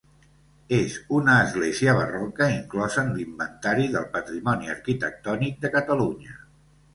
[0.75, 6.35] És una església barroca inclosa en l'Inventari del Patrimoni Arquitectònic de Catalunya.